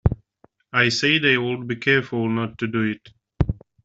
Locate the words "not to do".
2.27-2.81